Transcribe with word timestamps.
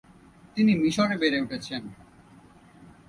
তিনি 0.55 0.71
মিশরে 0.75 1.15
বেড়ে 1.17 1.37
উঠেছেন। 1.41 1.81